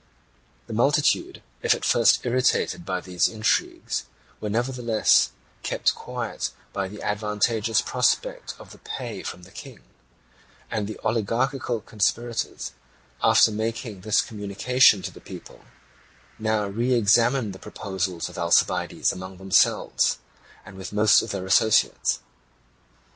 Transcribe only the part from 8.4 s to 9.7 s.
of the pay from the